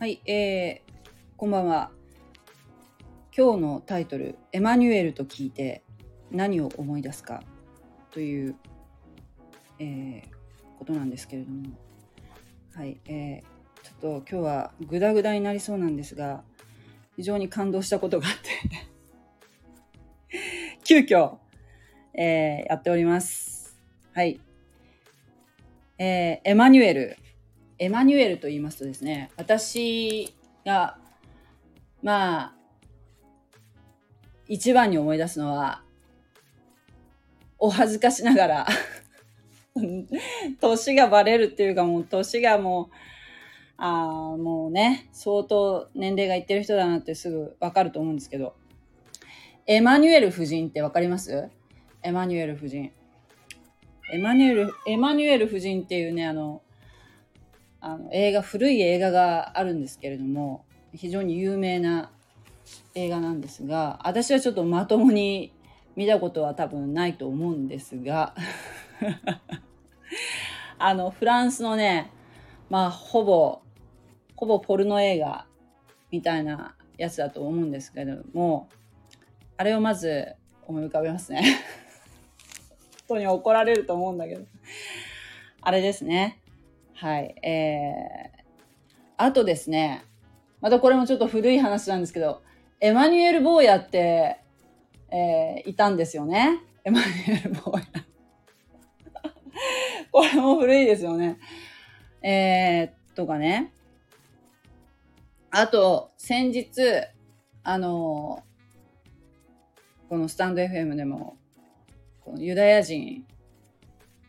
[0.00, 0.92] はい、えー、
[1.36, 1.90] こんばんは。
[3.36, 5.82] 今日のタイトル、エマニュエルと聞いて
[6.30, 7.42] 何を思い出すか？
[8.10, 8.56] という、
[9.78, 11.68] えーことなんですけれども、
[12.74, 16.44] はい、えーちょっと今日はグダグダになりそうなんですが、
[17.16, 18.32] 非常に感動したことがあっ
[20.30, 20.38] て、
[20.82, 21.36] 急遽、
[22.14, 23.78] えーやっております。
[24.14, 24.40] はい。
[25.98, 27.18] えーエマニュエル。
[27.82, 30.34] エマニュエルと言いますとですね、私
[30.66, 30.98] が、
[32.02, 32.54] まあ、
[34.46, 35.82] 一番に思い出すのは、
[37.58, 38.66] お恥ずかしながら、
[40.60, 42.94] 年がバレるっていうかもう年がもう、
[43.78, 48.54] あ、もうね、相当年齢がいってる人だなってすぐわかると思うんですけど、
[49.66, 51.48] エマニュエル夫人ってわかります？
[52.02, 52.92] エマニュエル夫人。
[54.12, 56.60] エマニュエル、エマニュエル夫人っていうね、あの、
[57.80, 60.64] あの映画、古い映画があるんですけれども、
[60.94, 62.10] 非常に有名な
[62.94, 65.52] 映画なんですが、私はちょっとまともに
[65.96, 68.34] 見たことは多分ないと思うんですが、
[70.78, 72.10] あの、フランスのね、
[72.68, 73.62] まあ、ほぼ、
[74.36, 75.46] ほぼポルノ映画
[76.10, 78.68] みたいなやつだと思うんですけれども、
[79.56, 80.34] あれをまず
[80.66, 81.58] 思い浮かべますね。
[83.04, 84.44] 人に怒られると思うんだけど。
[85.62, 86.38] あれですね。
[87.00, 87.34] はい。
[87.42, 88.42] えー、
[89.16, 90.04] あとですね、
[90.60, 92.42] またこれもちょっと古い話なんですけど、
[92.78, 94.38] エマニュエル・ボーヤって、
[95.10, 96.60] えーいたんですよね。
[96.84, 98.04] エマニュエル・ボーヤ。
[100.12, 101.38] これも古いですよね。
[102.20, 103.72] えー、とかね。
[105.50, 106.68] あと、先日、
[107.62, 108.42] あの
[110.10, 111.38] このスタンド FM でも、
[112.20, 113.24] このユダヤ人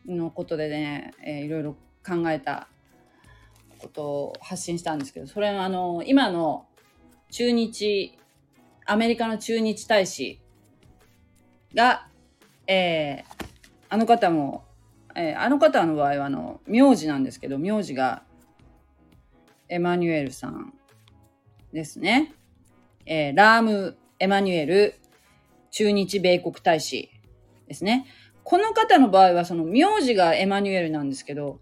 [0.06, 2.68] のことでね、えーいろいろ考えた
[3.80, 6.66] ことを発信したんですけど、それはあの、今の
[7.32, 8.18] 中日、
[8.86, 10.40] アメリカの駐日大使
[11.74, 12.08] が、
[12.68, 13.42] えー
[13.90, 14.64] あの方も、
[15.16, 18.24] えーあの方の場合はあの、名字なんですけど、名字が
[19.68, 20.74] エマニュエルさん
[21.74, 22.34] ですね。
[23.06, 24.96] えーラーム・エマニュエル
[25.72, 27.10] 駐日米国大使
[27.68, 28.06] ですね。
[28.44, 31.60] この方の場合はその名字がエマニュエルなんですけど、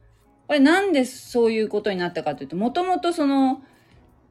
[0.49, 3.61] これなんでそういうことになったかというと、もともとその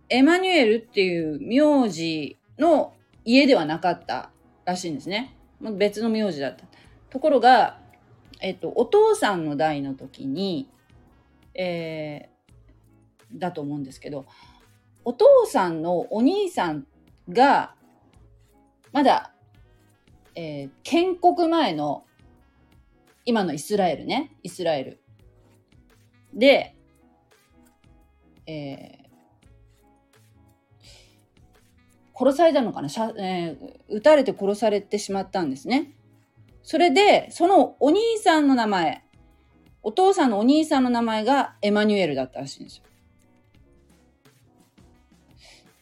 [0.08, 2.92] エマニュエルっていう名字の
[3.24, 4.30] 家ではなかった
[4.64, 5.36] らしいんですね。
[5.60, 6.64] 別の名字だった。
[7.10, 7.78] ところが、
[8.40, 10.68] えっと、お父さんの代の時に、
[11.54, 14.26] えーだと思うんですけど、
[15.04, 16.84] お父さんのお兄さん
[17.28, 17.76] が、
[18.90, 19.30] まだ、
[20.34, 22.02] えー建国前の、
[23.24, 25.00] 今のイスラエルね、イスラエル。
[26.34, 26.74] で、
[28.46, 29.08] えー
[32.20, 35.92] 殺されたのかな、えー撃たれて殺されてしまったんですね。
[36.64, 39.04] それで、そのお兄さんの名前、
[39.82, 42.82] お父さんのお兄さんの名前がエマニュエルだったらしいんですよ。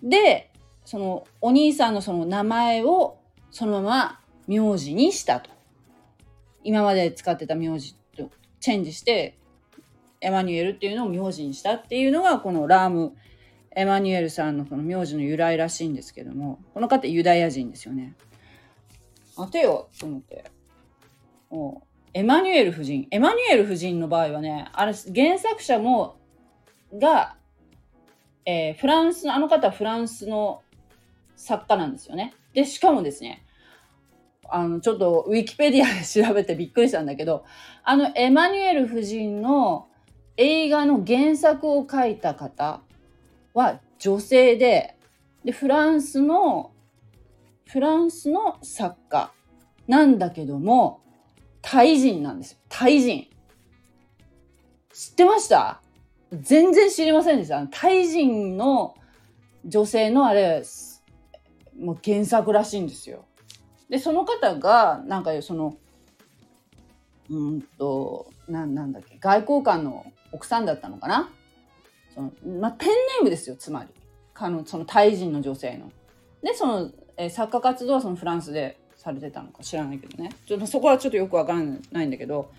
[0.02, 0.52] で、
[0.84, 3.18] そのお兄さんのその名前を
[3.50, 5.50] そのまま名字にしたと。
[6.62, 8.30] 今まで使ってた名字と
[8.60, 9.38] チェンジして、
[10.26, 13.14] エマニュエルっていうのを名字にしたっていうのが、このラーム・
[13.76, 18.16] エマニュエルさんのこの名字の由来らしいんですけども、この方ユダヤ人ですよね。
[19.36, 20.50] 待てよと思って。
[21.48, 23.06] もうエマニュエル夫人。
[23.12, 26.16] エマニュエル夫人の場合はね、あれ、原作者も、
[26.92, 27.36] が、
[28.44, 30.62] えーフランスの、あの方はフランスの
[31.36, 32.34] 作家なんですよね。
[32.52, 33.44] で、しかもですね、
[34.48, 37.44] あの、ちょっとウィキペディアで調べてびっくりしたんだけど、
[37.84, 39.86] あの、エマニュエル夫人の
[40.36, 42.80] 映画の原作を書いた方
[43.54, 44.96] は女性で、
[45.44, 46.72] で、フランスの、
[47.66, 49.32] フランスの作家
[49.86, 51.00] なんだけども、
[51.62, 52.58] タイ人なんですよ。
[52.68, 53.28] タイ人。
[54.92, 55.80] 知ってました？
[56.32, 57.66] 全然知りませんでした。
[57.70, 58.94] タイ人の
[59.64, 60.62] 女性のあれ、
[61.78, 63.24] もう原作らしいんですよ。
[63.88, 65.76] で、その方が、なんかその、
[67.30, 70.04] うんと、ななんだっけ、外交官の
[70.36, 71.30] 奥さんだったのかな？
[72.14, 73.90] その、まあ、ペンネームですよ、つまり。
[74.34, 75.90] かのそのタイ人の女性の。
[76.42, 80.30] で、その、えー作家活動はそのフランスでされてたのか知らないけどね。
[80.46, 81.62] ちょっとそこはちょっとよくわから
[81.92, 82.50] ないんだけど、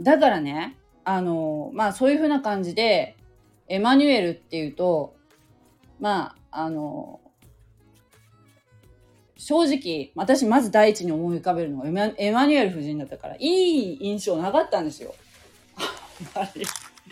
[0.00, 3.16] だからね、あの、まあそういうふうな感じで、
[3.68, 5.14] エマニュエルっていうと、
[6.00, 7.20] まあ、あの、
[9.36, 15.14] 正直、私まず第一に思い浮かべるのがエマエマニュエル夫人だったから、いい印象なかったんですよ。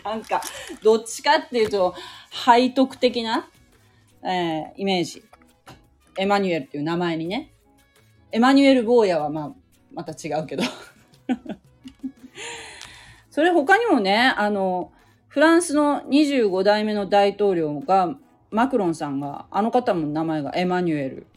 [0.03, 0.41] なんか、
[0.83, 1.95] どっちかっていうと、
[2.31, 3.49] 背徳的な、
[4.23, 5.23] えー、イメージ。
[6.17, 7.53] エマニュエルっていう名前にね。
[8.31, 9.53] エマニュエル坊やはまあ、
[9.93, 10.63] また違うけど。
[13.29, 14.91] それ他にもね、あの、
[15.27, 18.17] フランスの25代目の大統領が、
[18.49, 21.27] マクロンさんが、あの方も名前がエマニュエル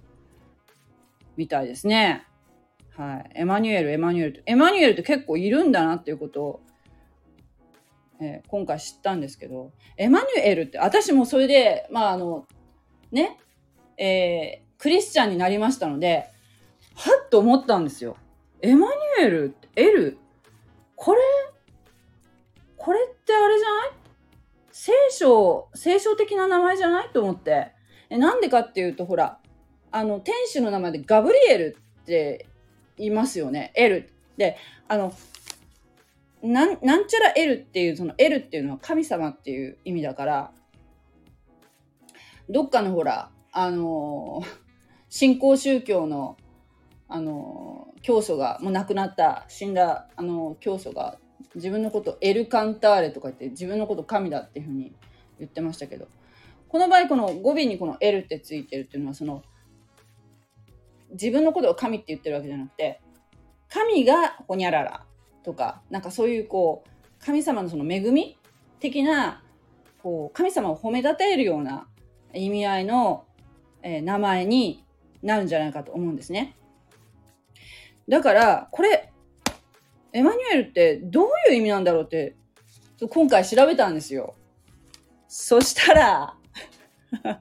[1.37, 2.27] みたいですね。
[2.97, 3.41] はい。
[3.41, 4.43] エマニュエル、エマニュエル。
[4.47, 6.61] エマニュエルって結構いるんだなっていうことを、
[8.21, 12.47] えー、今回知ったんですけど、エマニュエルって、私もそれで、まああの、
[13.11, 13.39] ね、
[13.97, 16.31] えー、クリスチャンになりましたので、
[16.95, 18.17] はっと思ったんですよ。
[18.63, 20.19] エマニュエル、エル、
[20.97, 21.21] これ、
[22.77, 23.91] これってあれじゃない？
[24.71, 27.73] 聖書、聖書的な名前じゃないと思って。
[28.11, 29.39] え、なんでかっていうと、ほら、
[29.91, 32.47] あの、天使の名前でガブリエルって
[32.97, 33.73] 言いますよね。
[33.75, 34.11] エル。
[34.37, 34.57] で、
[34.89, 35.13] あの、
[36.43, 40.53] なん、なんちゃらエルっていう、そのエルっていうのは神様っていう意味だから、
[42.49, 44.43] どっかのほら、あの
[45.09, 46.37] 新興 宗教の、
[47.09, 51.19] あの教祖が、もう亡くなった、死んだ、あの教祖が、
[51.55, 54.95] 自分のことエルカンターレとか言って、自分のこと神だっていうふうに
[55.39, 56.07] 言ってましたけど、
[56.69, 59.43] この場合、この語尾にこのエルってついてるっていうのは、その、
[61.11, 63.01] 自分のことを神って言ってるわけじゃなくて、
[63.69, 65.05] 神がほにゃらら
[65.43, 68.39] とか、なんかそういうこう、神様のその恵み
[68.79, 69.43] 的な、
[70.03, 71.87] こう、神様を褒めたたえるような
[72.33, 73.25] 意味合いの、
[73.83, 74.85] えー、名前に
[75.23, 76.57] なるんじゃないかと思うんですね。
[78.09, 79.13] だから、これ、
[80.13, 82.35] エマニュエルってどういう意味なんだろうって、
[83.09, 84.35] 今回調べたんですよ。
[85.29, 86.35] そしたら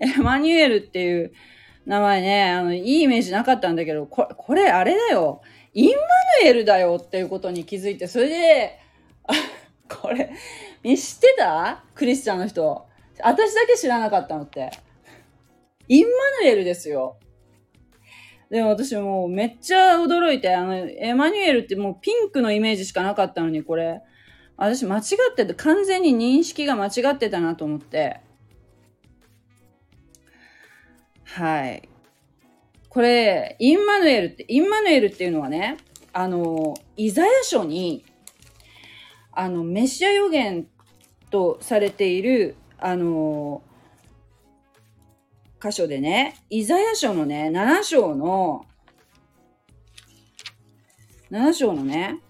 [0.00, 1.32] エマニュエルっていう
[1.86, 5.42] 名前ね、あの、いいイメージなかったんだけど、こ、これあれだよ。
[5.76, 5.94] インマ
[6.42, 8.78] ヌエルだよっていうことに気づいて、それで、
[9.86, 10.30] これ、
[10.82, 11.84] 知ってた？
[11.94, 12.86] クリスチャンの人。
[13.22, 14.70] 私だけ知らなかったのって。
[15.86, 16.10] インマ
[16.44, 17.18] ヌエルですよ。
[18.48, 24.00] でも私もうめっちゃ驚いて、あの、エマニュエルってもうピンクのイメージしかなかったのに、これ、
[24.56, 28.20] 私間違ってて、完全に認識が間違ってたなと思って。
[31.24, 31.86] はい。
[32.96, 35.76] これ、インマヌエルって、インマヌエルっていうのはね、
[36.14, 38.06] あの、イザヤ書に、
[39.32, 40.66] あの、メシア予言
[41.30, 43.62] とされている、あの、
[45.62, 48.64] 箇所でね、イザヤ書のね、7章の、
[51.30, 52.22] 7章のね、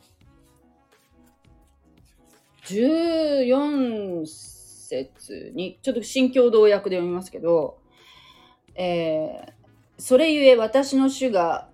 [2.64, 7.78] 14節に、ちょっと新共同訳で読みますけど、
[8.74, 9.55] えー、
[9.98, 11.68] それゆえ私の主が、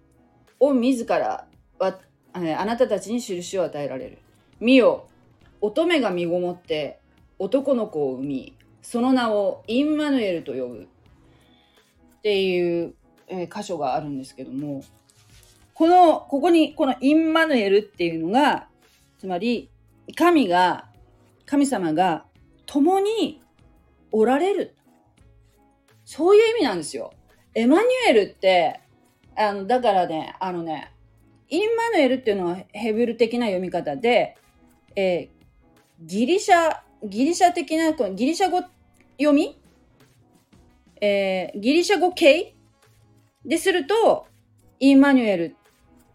[0.60, 1.46] を自ら
[1.78, 1.98] わ、
[2.32, 4.18] あなたたちに印を与えられる。
[4.60, 5.08] 見よ、
[5.60, 7.00] 乙女が身ごもって
[7.38, 10.88] 男の子を産み、その名をインマヌエルと呼ぶ。
[12.18, 12.94] っていう、
[13.26, 14.84] え、箇所があるんですけども、
[15.74, 18.68] この、ここに、このインマヌエルっていうのが、
[19.18, 19.70] つまり、
[20.14, 20.88] 神が、
[21.44, 22.24] 神様が
[22.66, 23.42] 共に
[24.12, 24.76] おられる。
[26.04, 27.12] そういう意味なんですよ。
[27.54, 28.80] エマニュエルって、
[29.36, 30.90] あの、だからね、あのね、
[31.48, 34.36] インマヌエルっていうのはヘブル的な読み方で、
[34.96, 38.62] えー、ギリシャ、ギリシャ的な、ギリシャ語
[39.18, 39.58] 読み？
[41.00, 42.54] えー、ギリシャ語系
[43.44, 44.26] ですると、
[44.80, 45.56] インマニュエル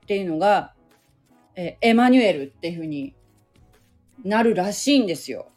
[0.03, 0.73] っていうのが、
[1.55, 3.13] えー、エマニュエルっていうふうに
[4.23, 5.49] なるらしいんですよ。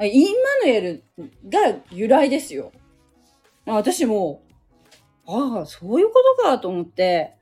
[0.00, 1.04] インマヌエル
[1.48, 2.72] が由来ですよ。
[3.66, 4.42] 私も、
[5.26, 7.34] ああ、そういうことかと思って、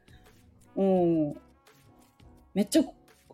[0.77, 1.35] うん、
[2.55, 2.83] めっちゃ、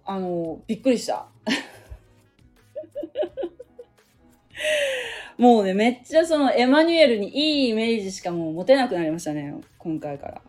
[0.05, 1.29] あの、びっくりした。
[5.37, 10.43] もうね、めっちゃそのエマニュエルにいいイメージしかもう持てなくなりましたね、今回から。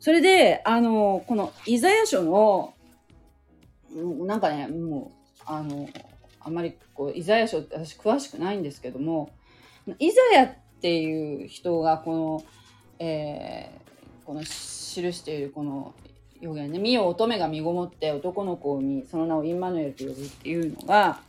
[0.00, 2.74] それで、あの、このイザヤ書の、
[4.24, 5.88] なんかね、もう、あの、
[6.40, 9.30] あんまりこう、イザヤ書って私詳しくないんですけども、
[9.98, 12.44] イザヤっていう人がこの、
[12.98, 15.94] えー、この記しているこの
[16.40, 21.20] 予言ね、見よ乙女が身ごもって男の子を見、その名をインマヌエルと呼ぶっていうのが、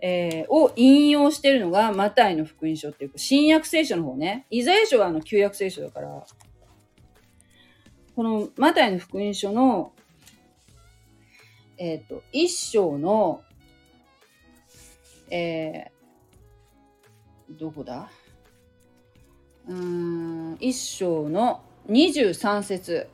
[0.00, 4.46] えー、を引用してるのがマタイの福音書っていう新約聖書の方ね。
[4.50, 6.26] イザヤ書はあの旧約聖書だから、
[8.14, 9.92] このマタイの福音書の、
[11.78, 13.42] えっ、ー、と、一章の、
[15.30, 15.91] えー、
[17.58, 18.10] どこだ？
[19.68, 23.08] うん、一章の23節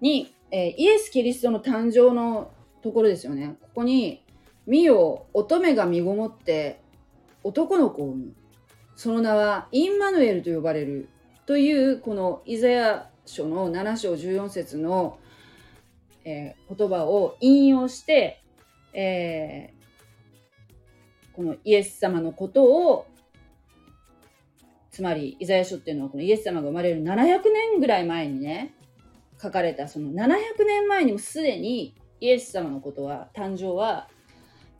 [0.00, 2.50] に、えーイエス・キリストの誕生の
[2.82, 3.56] ところですよね。
[3.60, 4.22] ここに、
[4.66, 6.80] 見よ、乙女が身ごもって
[7.42, 8.34] 男の子を産む。
[8.96, 11.08] その名はインマヌエルと呼ばれる。
[11.46, 15.18] という、このイザヤ書の7章14節の、
[16.24, 18.42] えー言葉を引用して、
[18.92, 19.83] えー
[21.34, 23.06] このイエス様のことを
[24.90, 28.74] つまりイザヤ書っていうのはこのイエス様が生まれる700年ぐらい前にね
[29.42, 30.36] 書かれたその700
[30.66, 34.08] 年前にもすでにイエス様のことは誕生は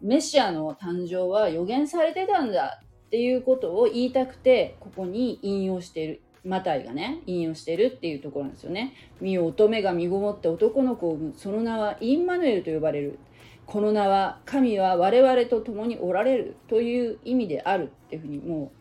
[0.00, 8.92] メシアの誕生は予言されてたんだっていうことを言いたくてここに引用しているマタイがね引用してるっていうところなんですよね。
[9.20, 13.18] 見よ乙女が身ごもって男の子を産むその名はインマヌエルと呼ばれる
[13.66, 18.72] この名は神は我々と共におられるという意味であるっていうふうにも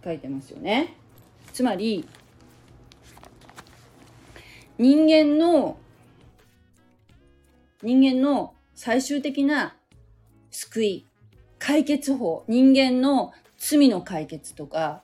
[0.00, 0.96] う書いてますよね。
[1.52, 2.08] つまり
[4.78, 5.76] 人間の
[7.82, 9.76] 人間の最終的な
[10.50, 11.06] 救い
[11.58, 15.02] 解決法人間の罪の解決とか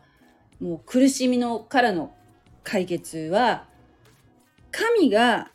[0.61, 2.15] もう苦しみのからの
[2.65, 3.67] 解決は
[4.71, 5.51] 神が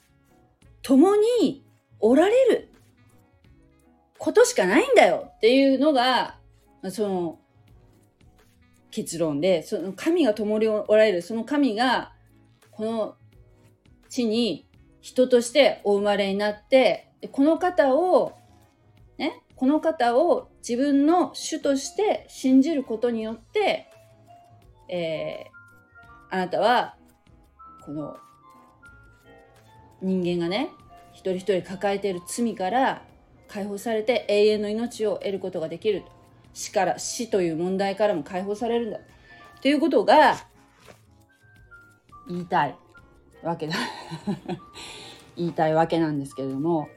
[0.81, 1.63] 共に
[1.99, 2.72] おられる
[4.23, 6.37] ことしかないんだよっていうのが
[6.91, 7.39] その
[8.89, 12.13] 結論でその神が共におられるその神が
[12.71, 13.15] この
[14.07, 14.65] 地に
[15.01, 18.37] 人としてお生まれになってでこの方を
[19.17, 23.89] ねこの方を自分の主として信じることによって、
[24.87, 25.53] えー
[26.31, 26.95] あなたは
[27.85, 28.17] この
[30.01, 30.71] 人間がね
[31.11, 33.03] 一人一人抱えている罪から
[33.53, 36.03] 解放されて永遠の命を得ることができる
[36.53, 38.99] 死から死という問題からも解放されるんだ。
[39.61, 40.37] ということが
[42.27, 42.75] 言いたい
[43.43, 43.75] わけだ。
[45.37, 46.89] 言いたいわけなんですけれども。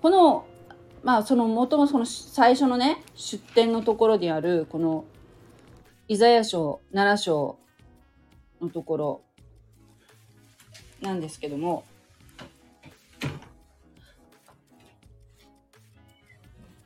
[0.00, 0.44] この
[1.02, 5.04] まあその元もその最初のね出典のところにあるこの
[6.06, 7.58] イザヤ書7章
[8.60, 9.22] のところ
[11.00, 11.84] なんですけども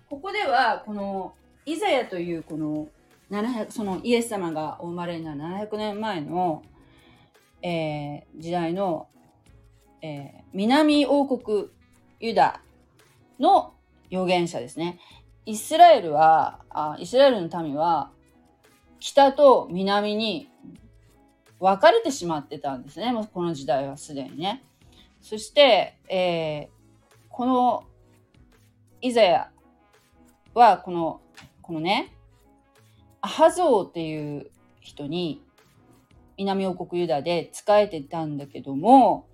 [0.08, 1.34] ここではこの
[1.64, 2.88] イザヤというこの
[3.30, 6.62] 700そのイエス様がお生まれになる700年前の、
[7.62, 9.08] えー時代の、
[10.02, 11.68] えー南王国
[12.20, 12.60] ユダ
[13.38, 13.74] の
[14.10, 14.98] 預言者ですね。
[15.44, 18.10] イスラエルはあイスラエルの民は
[19.00, 20.48] 北と南に
[21.60, 24.62] 分かれてしまってたんですねもうこの時代はすでにね。
[25.20, 26.76] そして、えー
[27.28, 27.84] この
[29.02, 29.50] イザヤ
[30.58, 31.20] はこの
[31.60, 32.14] このね
[33.20, 35.42] アハゾーっていう人に
[36.38, 39.26] 南王国ユダで仕えてたんだけども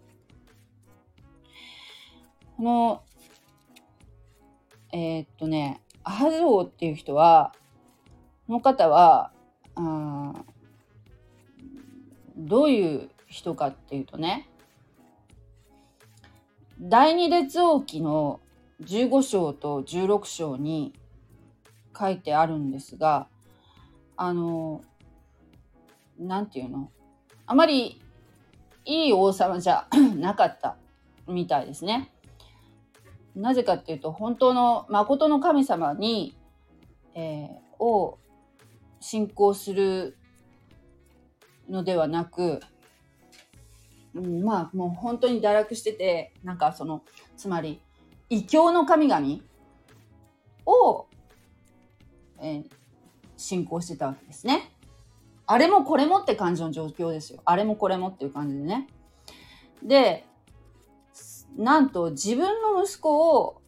[2.56, 3.02] この
[4.92, 7.54] えーっとねアハゾーっていう人は
[8.46, 9.30] この方は
[9.76, 10.32] あ
[12.36, 14.48] どういう人かっていうとね
[16.80, 18.40] 第二列王記の
[18.82, 20.92] 15章と16章に
[22.02, 23.28] 書いてあるんですが
[24.16, 24.82] あの
[26.18, 26.90] なんていうの？
[27.46, 28.00] あまり
[28.84, 30.76] いい王様じゃ なかった
[31.26, 32.10] みたいですね。
[33.36, 36.36] なぜかっていうと本当の誠の神様に、
[37.14, 38.18] えーを
[39.00, 40.16] 信仰する
[41.68, 42.60] のではなく、
[44.14, 47.02] うん、まあもう本当に堕落しててなんかその
[47.36, 47.80] つまり
[48.30, 49.40] 異教の神々
[50.64, 51.06] を、
[52.42, 52.82] えー
[53.42, 54.70] 信仰してたわけですね。
[55.46, 57.40] あれもこれもって感じの状況ですよ。
[57.44, 58.88] あれもこれもっていう感じでね。
[59.82, 60.24] で、
[61.56, 63.60] なんと自分の息子を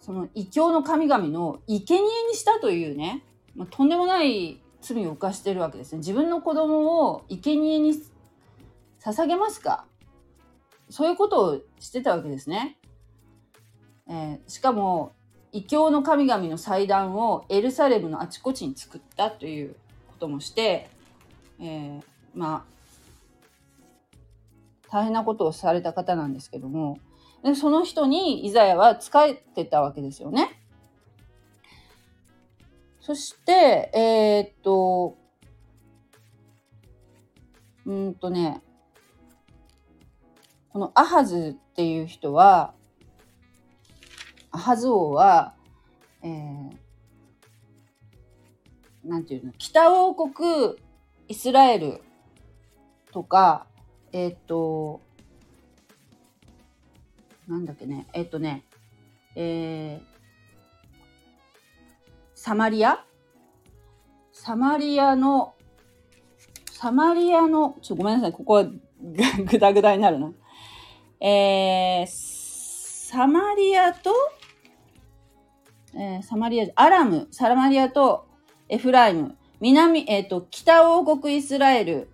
[0.00, 3.24] その異教の神々の生贄にしたというね、
[3.56, 5.98] まあ、とんでもない罪を犯してるわけですね。
[5.98, 7.94] 自分の子供を生贄に
[9.00, 9.86] 捧げますか
[10.90, 12.78] そういうことをしてたわけですね。
[14.08, 15.14] えーしかも
[15.54, 19.76] 異教の神々の祭壇をエルサレムのあちこちに作ったという
[20.08, 20.90] こともして、
[21.60, 22.02] えー
[22.34, 22.74] まあ
[24.90, 26.98] 大変なことをされた方なんですけども
[27.44, 30.60] でその人にイザヤは仕えてたわけですよね。
[33.00, 35.16] そしてえーっと
[37.86, 38.60] うんとね
[40.72, 42.74] このアハズっていう人は
[44.58, 45.54] ハズ王は、
[46.22, 46.70] えー
[49.04, 50.76] なんていうの北王国
[51.28, 52.00] イスラエル
[53.12, 53.66] とか
[54.12, 55.02] えーと
[57.46, 58.64] なんだっけね、えっとね、
[59.36, 60.00] えー、
[62.34, 63.04] サマリア？
[64.32, 65.54] サマリアの、
[66.72, 70.32] サマリアの、ちょ、ごめんなさい、ここはぐだぐだになるな。
[71.20, 74.10] えー、サマリアと、
[75.96, 78.26] えー、サマリア、アラム、サラマリアと
[78.68, 82.08] エフライム、南、えっ、ー、と、北王国イスラエル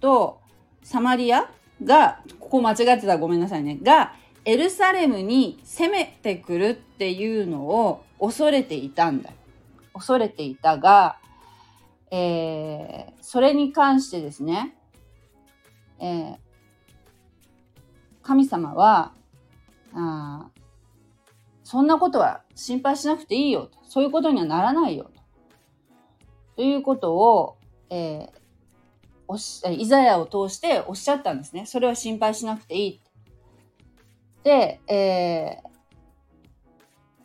[0.00, 0.40] と
[0.82, 1.50] サマリア
[1.82, 4.14] が、ここ間違ってたごめんなさいね、が、
[4.44, 9.30] エルサレムに攻めてくるっていうのを恐れていたんだ。
[9.92, 11.18] 恐れていたが、
[12.10, 14.76] えー、それに関してですね、
[15.98, 16.36] えー、
[18.22, 19.12] 神様は
[19.94, 20.48] あ、
[21.74, 23.80] そんなことは心配しなくていいよと。
[23.82, 25.10] そういうことにはならないよ
[26.54, 26.62] と。
[26.62, 27.56] いうことを、
[27.90, 28.30] えー、
[29.26, 31.66] おしイザヤを通しておっしゃったんですね。
[31.66, 33.00] それは心配しなくていい。
[34.44, 35.68] で、えー、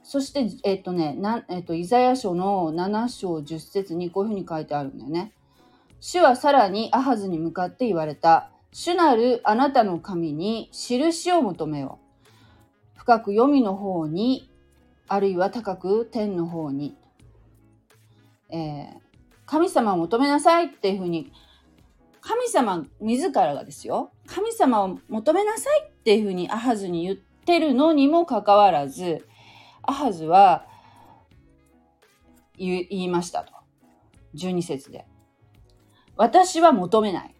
[0.02, 5.32] そして、えっ、とね、なえっ、と、イザヤ書の7章10節にこういうふうに書いてあるんだよね。
[6.00, 8.50] 主はさらにアハズに向かって言われた。
[8.72, 12.09] 主なるあなたの神に印を求めよう。
[13.10, 14.52] 深く黄泉の方に、
[15.08, 16.96] あるいは高く天の方に。
[18.52, 18.88] えー、
[19.48, 21.32] 神様を求めなさいっていうふうに、
[22.22, 24.12] 神様自らがですよ。
[24.28, 29.26] 神様を求めなさいっていうふうにアハズに言ってるのにもかかわらず、
[29.82, 30.68] アハズは
[32.58, 33.54] 言いましたと。
[34.36, 35.08] 12節で。
[36.16, 37.34] 私は求めない。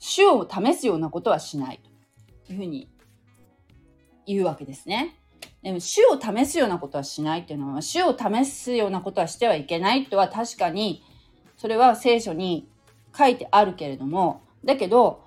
[0.00, 1.80] 主を試すようなことはしない。
[2.46, 2.88] というふうに
[4.28, 5.16] 言うわけですね。
[5.62, 11.02] でも主を試すようなことはしないっていうのは、主を試すようなことはしてはいけないとは確かに、
[11.56, 12.68] それは聖書に
[13.16, 15.24] 書いてあるけれども、だけど、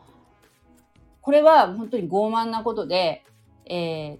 [1.21, 3.23] これは本当に傲慢なことで、
[3.65, 4.19] えー、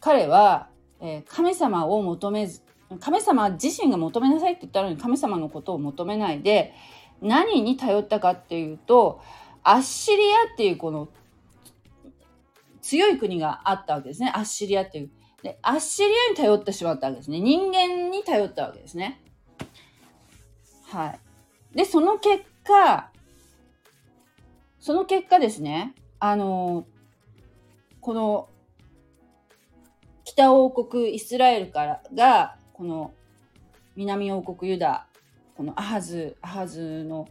[0.00, 2.62] 彼はえー、神様を求めず
[3.00, 6.74] 神様自身が求めなさいって言ったのに神様のことを求めないで
[7.22, 9.20] 何に頼ったかっていうと
[9.62, 11.08] アッシリアっていうこの
[12.90, 15.10] 強い国があったわけですねアッシリアっていう。
[15.44, 19.22] でアッシリアに頼ってしまったわけですね人間に頼ったわけですね。
[20.88, 21.16] は
[21.72, 21.76] い。
[21.76, 23.12] でその結果
[24.80, 26.84] その結果ですねあの
[28.00, 28.48] この
[30.24, 33.14] 北王国イスラエルからがこの
[33.94, 35.06] 南王国ユダ
[35.56, 37.28] このアハズアハズの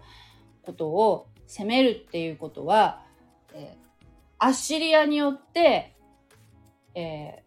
[0.62, 3.02] ことを攻めるっていうことは、
[3.54, 3.88] えー、
[4.39, 5.95] アッシリアによって、
[6.95, 7.43] え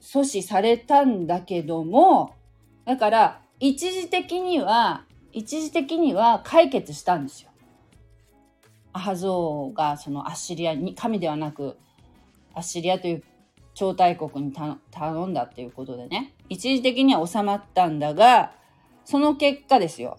[0.00, 2.34] ー、阻止されたんだけども
[2.84, 7.50] だから一時的には一時的には解決したんですよ。
[8.92, 11.76] アハゾーがそのアッシリアに神ではなく
[12.54, 13.24] アッシリアという
[13.74, 18.52] 超大国に頼んだっていうことでね、一時的には収まったんだが、
[19.04, 20.18] その結果ですよ。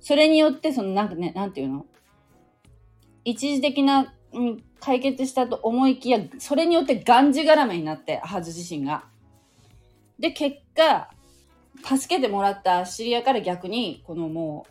[0.00, 1.86] それによって、その、なんかね、なんていうの？
[3.24, 9.04] 一時的な、うん、解決したと思いきや、それによってがんじがらめになって、ハズ自身が。
[10.18, 11.10] で、結果、
[11.82, 14.66] 助けてもらったシリアから逆に、このも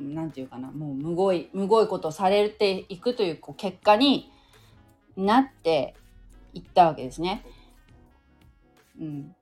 [0.00, 4.30] う、なんていうかな、もうむごい、むごいことをされていくというこう結果に
[5.16, 5.94] なって
[6.52, 7.44] いったわけですね。
[9.00, 9.34] うん、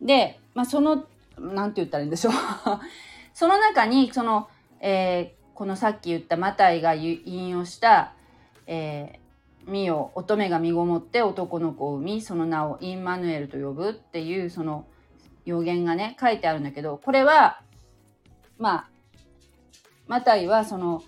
[0.00, 1.06] で、まあ、その
[1.38, 2.32] 何て言ったらいいんでしょう
[3.32, 4.48] その中にその、
[4.80, 8.12] えー、このさっき言ったマタイが引用した
[8.66, 14.84] 「えー、見よ乙女が身ごもって男の子を産みその名をインマヌエルと呼ぶ」っていうその
[15.44, 17.60] 予言がね書いてあるんだけどこれは
[18.58, 18.88] まあ
[20.06, 21.02] マタイはその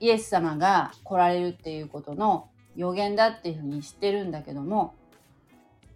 [0.00, 4.94] イエス様が来られるっていうことの予言だっていうふうに知ってるんだけども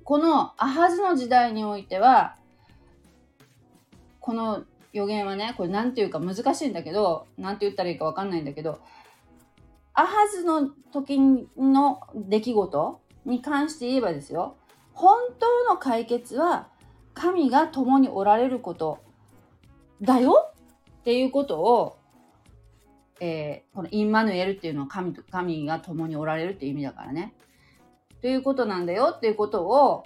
[0.04, 2.36] このアハズの時代においては
[4.20, 8.80] この予言はねこれ何て言うか難しいんだけど何て言ったらいいか分かんないんだけど
[9.94, 11.18] アハズの時
[11.56, 14.56] の出来事に関して言えばですよ
[14.92, 16.68] 本当の解決は
[17.14, 18.98] 神が共におられること
[20.00, 20.52] だよ
[21.00, 22.00] っていうことを
[23.20, 27.34] えー、このインマヌエルっていうのは神と神が共におられるっていう意味だからね。
[28.22, 30.04] ということなんだよっていうことを、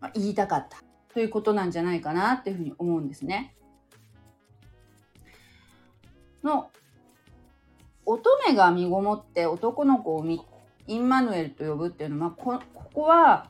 [0.00, 0.78] ま、言いたかった
[1.14, 3.54] ということなんじゃないかなっていうふうに思うんですね。
[6.46, 6.70] の
[8.06, 10.24] 乙女が身ごもって男の子を
[10.86, 13.48] インマヌエルと呼ぶっていうのはこここは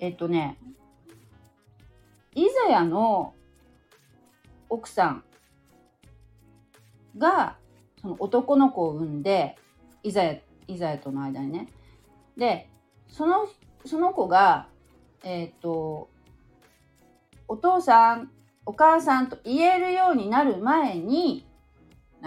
[0.00, 0.58] えっとね
[2.34, 3.32] イザヤの
[4.68, 5.24] 奥さん
[7.16, 7.56] が
[8.02, 9.56] その男の子を産んで
[10.02, 11.68] イザヤイザヤとの間にね。
[12.36, 12.68] で、
[13.08, 13.48] その、
[13.84, 14.68] その子が、
[15.22, 16.08] えっ、と、
[17.48, 18.30] お父さん、
[18.66, 21.46] お母さんと言えるようになる前に、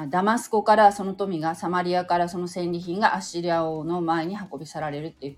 [0.05, 5.37] ダマスコからその富がサマリアからその戦利品がアッシリア王の前に運び去られるっていう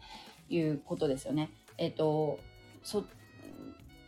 [0.50, 1.52] いうことですよね。
[1.78, 2.40] えっ、と
[2.84, 3.06] そ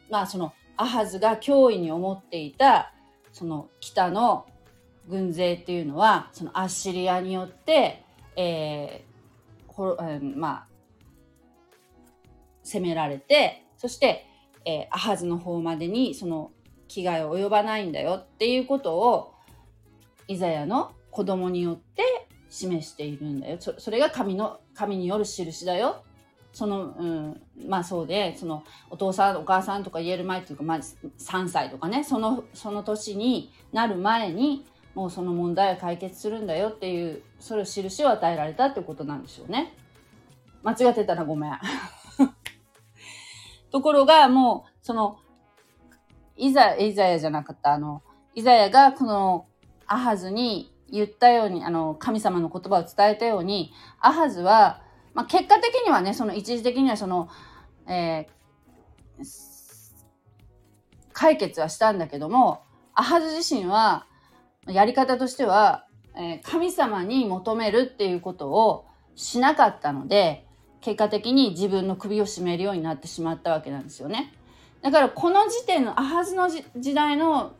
[0.09, 2.93] まあそのアハズが脅威に思っていた
[3.31, 4.45] その北の
[5.07, 8.03] 軍勢っていうのはそのアッシリアによって、
[8.35, 10.67] えーほえー、まあ
[12.63, 14.25] 攻められてそして、
[14.65, 16.51] えー、アハズの方までにその
[16.87, 19.30] 危害を及ばないんだよっていうことを
[20.27, 22.03] イザヤの子供によって
[22.49, 26.03] 示しているんだよそれが神の神による印だよ
[26.53, 39.73] その、うん、まあそうでそのお父さんお母さんとか言える前っていうか、まあ、3歳とかねそのその年になる前にもうその問題は解決するんだよっていうそれを印を与えられたってことなんでしょうね。
[40.63, 41.51] 間違ってたらごめん。
[43.71, 45.17] ところがもうその
[46.35, 48.01] いざイザヤじゃなかったあの
[48.35, 49.45] イザヤがこの
[49.91, 54.81] アハズに言ったようにあの神様の言葉を伝えたようにアハズは、
[55.13, 57.29] まあ、結果的にはねその一時的にはその、
[57.87, 59.25] えー、
[61.11, 64.05] 解決はしたんだけどもアハズ自身は
[64.65, 70.45] やり方としては、えー、神様に求めるっていうことをしなかったので
[70.79, 74.33] 結果的に自分の首を絞めるようになってしまったわけなんですよね。
[74.81, 77.53] だからこの時点のアハズの時代の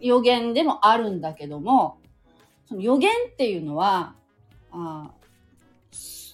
[0.00, 1.98] 予言でもあるんだけども
[2.68, 4.14] その予言っていうのは
[4.70, 5.10] あ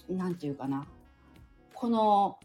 [0.09, 0.87] なんていうかな。
[1.73, 2.37] この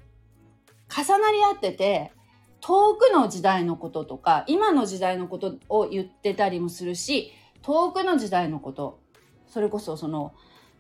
[0.88, 2.12] 重なり合ってて
[2.60, 8.98] 遠くの時代のこととか今の時代のことを言ってたりもするし遠くの時代のこと
[9.46, 10.32] それこそその、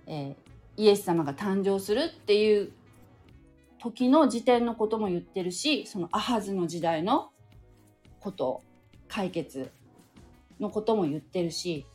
[0.06, 2.72] えー、イエス様が誕生するっていう
[3.78, 7.30] 時の時点のことも言ってるしそのアハズの時代の
[8.20, 8.62] こと
[9.06, 9.70] 解決
[10.60, 11.86] のことも言ってるし、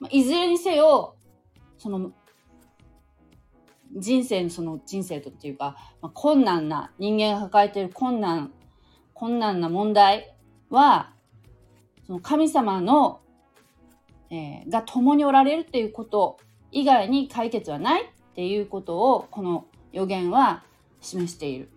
[0.00, 1.16] まあ、いずれにせよ
[1.78, 2.12] その
[3.96, 8.52] 人生のその人生とっていうか、まあ、困難な人間が抱えている困難
[9.12, 10.34] 困難な問題
[10.70, 11.12] は
[12.06, 13.20] その神様の、
[14.30, 16.38] えー、が共におられるっていうこと
[16.72, 20.64] 以外に解決はないっていうことをこの予言は
[21.00, 21.70] 示している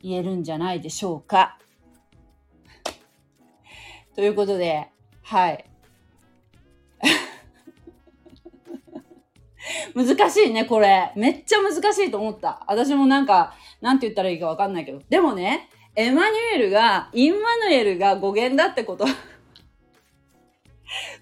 [0.00, 1.58] 言えるんじゃないでしょうか。
[4.18, 4.88] ということで、
[5.22, 5.64] はい。
[9.94, 11.12] 難しいね、これ。
[11.14, 12.64] めっちゃ難しいと思った。
[12.66, 15.00] 私もなんか、なんて言ったらいいかわかんないけど。
[15.08, 19.06] でもね、エマニュエルが、インマヌエルが語源だってこと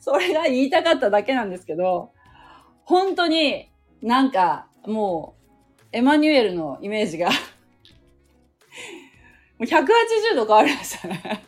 [0.01, 2.15] それが言いたかっただけなんですけど、
[2.85, 3.69] 本当に
[4.01, 5.35] なんかも
[5.83, 7.35] う、エマニュエルのイメージが も
[9.61, 11.45] う180度変わりましたね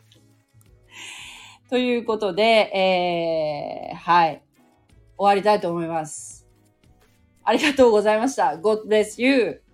[1.69, 4.43] ということで、えー、はい。
[5.19, 6.47] 終わりたいと思います。
[7.45, 8.57] ありがとうございました。
[8.57, 9.68] God bless you!